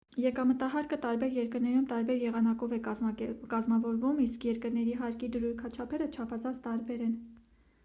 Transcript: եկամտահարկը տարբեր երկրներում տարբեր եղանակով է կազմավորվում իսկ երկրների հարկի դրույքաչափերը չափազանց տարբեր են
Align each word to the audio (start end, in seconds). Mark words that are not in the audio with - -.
եկամտահարկը 0.21 0.97
տարբեր 1.01 1.35
երկրներում 1.39 1.83
տարբեր 1.91 2.17
եղանակով 2.23 2.73
է 2.77 2.79
կազմավորվում 2.87 4.25
իսկ 4.25 4.49
երկրների 4.51 4.97
հարկի 5.05 5.31
դրույքաչափերը 5.37 6.11
չափազանց 6.11 6.61
տարբեր 6.69 7.09
են 7.11 7.17